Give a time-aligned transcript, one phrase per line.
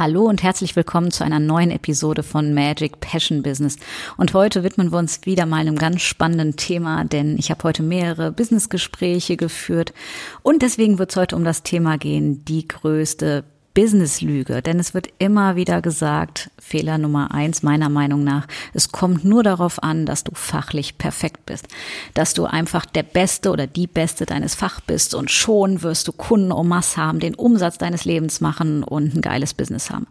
[0.00, 3.76] Hallo und herzlich willkommen zu einer neuen Episode von Magic Passion Business.
[4.16, 7.82] Und heute widmen wir uns wieder mal einem ganz spannenden Thema, denn ich habe heute
[7.82, 9.92] mehrere Businessgespräche geführt
[10.40, 13.44] und deswegen wird es heute um das Thema gehen, die größte
[13.80, 19.24] Business-Lüge, denn es wird immer wieder gesagt, Fehler Nummer eins meiner Meinung nach, es kommt
[19.24, 21.66] nur darauf an, dass du fachlich perfekt bist,
[22.12, 26.12] dass du einfach der Beste oder die Beste deines Fach bist und schon wirst du
[26.12, 30.06] Kunden en masse haben, den Umsatz deines Lebens machen und ein geiles Business haben.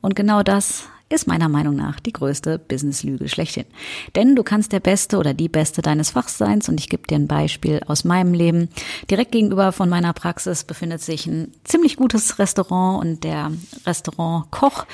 [0.00, 3.66] Und genau das ist meiner Meinung nach die größte Businesslüge schlechthin.
[4.16, 7.16] Denn du kannst der Beste oder die Beste deines Fachs sein und ich gebe dir
[7.16, 8.68] ein Beispiel aus meinem Leben.
[9.10, 13.52] Direkt gegenüber von meiner Praxis befindet sich ein ziemlich gutes Restaurant und der
[13.86, 14.86] Restaurantkoch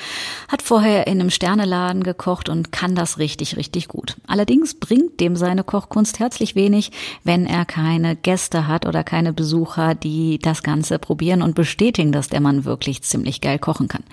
[0.47, 4.17] hat vorher in einem Sterneladen gekocht und kann das richtig, richtig gut.
[4.27, 6.91] Allerdings bringt dem seine Kochkunst herzlich wenig,
[7.23, 12.29] wenn er keine Gäste hat oder keine Besucher, die das Ganze probieren und bestätigen, dass
[12.29, 14.03] der Mann wirklich ziemlich geil kochen kann.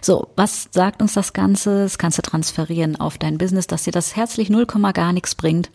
[0.00, 3.92] So, was sagt uns das Ganze, das kannst du transferieren auf dein Business, dass dir
[3.92, 5.70] das herzlich null Komma gar nichts bringt,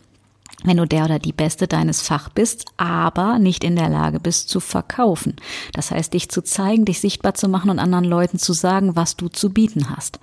[0.64, 4.48] wenn du der oder die Beste deines Fach bist, aber nicht in der Lage bist
[4.48, 5.36] zu verkaufen.
[5.72, 9.16] Das heißt, dich zu zeigen, dich sichtbar zu machen und anderen Leuten zu sagen, was
[9.16, 10.18] du zu bieten hast.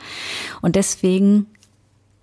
[0.61, 1.47] Und deswegen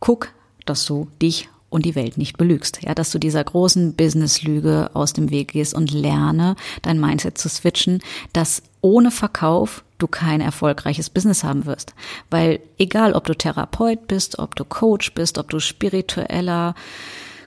[0.01, 0.29] guck,
[0.67, 2.81] dass du dich und die Welt nicht belügst.
[2.83, 7.49] Ja, dass du dieser großen Business-Lüge aus dem Weg gehst und lerne, dein Mindset zu
[7.49, 8.03] switchen,
[8.35, 11.95] dass ohne Verkauf du kein erfolgreiches Business haben wirst.
[12.31, 16.75] Weil egal, ob du Therapeut bist, ob du Coach bist, ob du spiritueller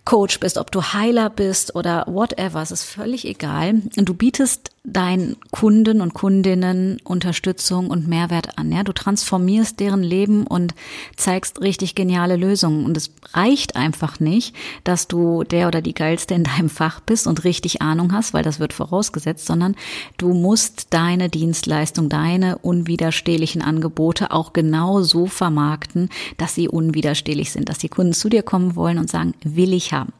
[0.05, 3.81] Coach bist, ob du Heiler bist oder whatever, es ist völlig egal.
[3.97, 8.71] Und du bietest deinen Kunden und Kundinnen Unterstützung und Mehrwert an.
[8.71, 10.75] Ja, du transformierst deren Leben und
[11.15, 12.85] zeigst richtig geniale Lösungen.
[12.85, 17.27] Und es reicht einfach nicht, dass du der oder die geilste in deinem Fach bist
[17.27, 19.75] und richtig Ahnung hast, weil das wird vorausgesetzt, sondern
[20.17, 27.69] du musst deine Dienstleistung, deine unwiderstehlichen Angebote auch genau so vermarkten, dass sie unwiderstehlich sind,
[27.69, 30.13] dass die Kunden zu dir kommen wollen und sagen, will ich haben.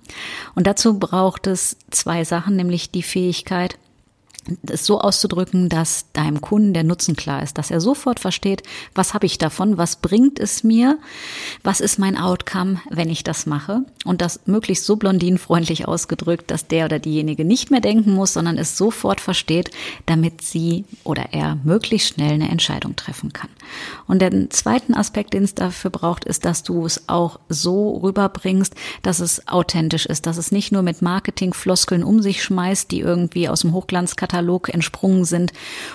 [0.56, 3.78] Und dazu braucht es zwei Sachen, nämlich die Fähigkeit,
[4.70, 8.64] es so auszudrücken, dass deinem Kunden der Nutzen klar ist, dass er sofort versteht,
[8.94, 11.00] was habe ich davon, was bringt es mir,
[11.64, 16.68] was ist mein Outcome, wenn ich das mache und das möglichst so blondinenfreundlich ausgedrückt, dass
[16.68, 19.72] der oder diejenige nicht mehr denken muss, sondern es sofort versteht,
[20.06, 23.50] damit sie oder er möglichst schnell eine Entscheidung treffen kann.
[24.08, 28.76] Und den zweiten Aspekt, den es dafür braucht, ist, dass du es auch so rüberbringst,
[29.02, 33.50] dass es authentisch ist, dass es nicht nur mit Marketingfloskeln um sich schmeißt, die irgendwie
[33.50, 35.54] aus dem Hochglanzkatalog Katalog entsprungen sind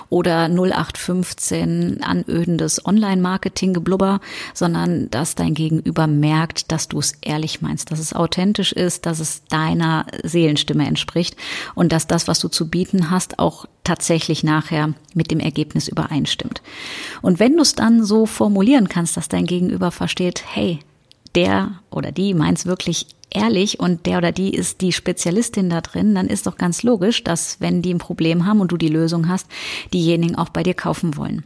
[0.09, 4.19] oder 0815 anödendes Online-Marketing-Geblubber,
[4.55, 9.19] sondern dass dein Gegenüber merkt, dass du es ehrlich meinst, dass es authentisch ist, dass
[9.19, 11.35] es deiner Seelenstimme entspricht
[11.75, 16.63] und dass das, was du zu bieten hast, auch tatsächlich nachher mit dem Ergebnis übereinstimmt.
[17.21, 20.79] Und wenn du es dann so formulieren kannst, dass dein Gegenüber versteht, hey,
[21.35, 25.81] der oder die meint es wirklich ehrlich und der oder die ist die Spezialistin da
[25.81, 28.89] drin, dann ist doch ganz logisch, dass wenn die ein Problem haben und du die
[28.89, 29.47] Lösung hast,
[29.93, 31.43] diejenigen auch bei dir kaufen wollen.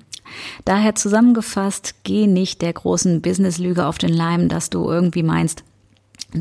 [0.65, 5.63] Daher zusammengefasst, geh nicht der großen Businesslüge auf den Leim, dass du irgendwie meinst,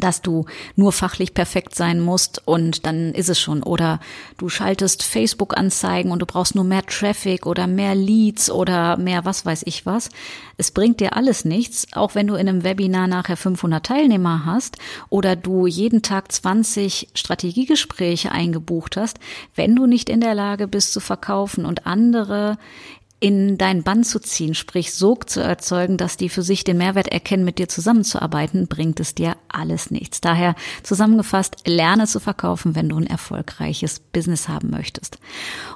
[0.00, 0.46] dass du
[0.76, 3.62] nur fachlich perfekt sein musst und dann ist es schon.
[3.62, 4.00] Oder
[4.38, 9.46] du schaltest Facebook-Anzeigen und du brauchst nur mehr Traffic oder mehr Leads oder mehr was
[9.46, 10.10] weiß ich was.
[10.56, 14.78] Es bringt dir alles nichts, auch wenn du in einem Webinar nachher 500 Teilnehmer hast
[15.10, 19.18] oder du jeden Tag 20 Strategiegespräche eingebucht hast,
[19.54, 22.56] wenn du nicht in der Lage bist zu verkaufen und andere
[23.24, 27.08] in dein Band zu ziehen, sprich Sog zu erzeugen, dass die für sich den Mehrwert
[27.08, 30.20] erkennen, mit dir zusammenzuarbeiten, bringt es dir alles nichts.
[30.20, 35.16] Daher zusammengefasst, lerne zu verkaufen, wenn du ein erfolgreiches Business haben möchtest.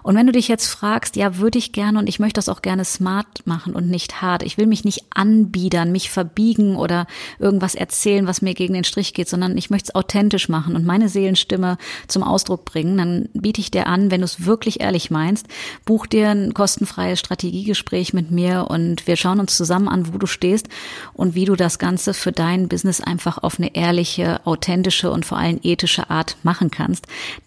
[0.02, 2.60] Und wenn du dich jetzt fragst, ja, würde ich gerne und ich möchte das auch
[2.60, 4.42] gerne smart machen und nicht hart.
[4.42, 7.06] Ich will mich nicht anbiedern, mich verbiegen oder
[7.38, 10.84] irgendwas erzählen, was mir gegen den Strich geht, sondern ich möchte es authentisch machen und
[10.84, 11.78] meine Seelenstimme
[12.08, 12.98] zum Ausdruck bringen.
[12.98, 15.46] Dann biete ich dir an, wenn du es wirklich ehrlich meinst,
[15.86, 20.26] buch dir ein kostenfreies Strategiegespräch mit mir und wir schauen uns zusammen an, wo du
[20.26, 20.68] stehst
[21.12, 25.38] und wie du das Ganze für dein Business einfach auf eine ehrliche, authentische und vor
[25.38, 27.06] allem ethische Art machen kannst,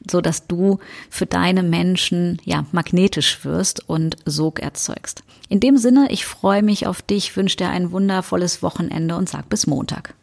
[0.09, 0.79] so dass du
[1.09, 5.23] für deine Menschen ja magnetisch wirst und Sog erzeugst.
[5.49, 9.49] In dem Sinne, ich freue mich auf dich, wünsche dir ein wundervolles Wochenende und sag
[9.49, 10.13] bis Montag.